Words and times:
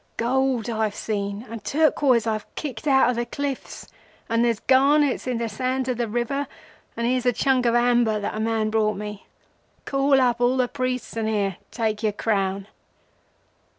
Gold 0.17 0.67
I've 0.67 0.95
seen, 0.95 1.45
and 1.47 1.63
turquoise 1.63 2.25
I've 2.25 2.47
kicked 2.55 2.87
out 2.87 3.11
of 3.11 3.15
the 3.17 3.25
cliffs, 3.27 3.87
and 4.27 4.43
there's 4.43 4.59
garnets 4.61 5.27
in 5.27 5.37
the 5.37 5.47
sands 5.47 5.87
of 5.89 5.97
the 5.97 6.07
river, 6.07 6.47
and 6.97 7.05
here's 7.05 7.27
a 7.27 7.31
chunk 7.31 7.67
of 7.67 7.75
amber 7.75 8.19
that 8.19 8.33
a 8.33 8.39
man 8.39 8.71
brought 8.71 8.95
me. 8.97 9.27
Call 9.85 10.19
up 10.19 10.41
all 10.41 10.57
the 10.57 10.67
priests 10.67 11.15
and, 11.15 11.29
here, 11.29 11.57
take 11.69 12.01
your 12.01 12.13
crown. 12.13 12.67